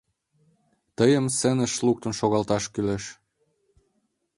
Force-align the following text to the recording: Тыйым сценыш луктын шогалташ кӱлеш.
Тыйым 0.97 1.25
сценыш 1.33 1.73
луктын 1.85 2.13
шогалташ 2.19 2.63
кӱлеш. 2.73 3.03